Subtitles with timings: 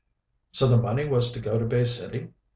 [0.49, 2.29] "So the money was to go to Bay City.